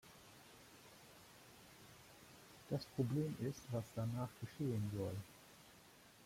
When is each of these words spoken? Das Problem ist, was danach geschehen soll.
Das 2.71 2.83
Problem 2.95 3.35
ist, 3.47 3.61
was 3.71 3.83
danach 3.95 4.29
geschehen 4.39 4.89
soll. 4.97 5.13